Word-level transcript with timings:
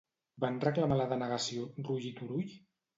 Van 0.45 0.57
reclamar 0.63 0.97
la 1.03 1.07
denegació 1.13 1.71
Rull 1.87 2.13
i 2.13 2.15
Turull? 2.21 2.55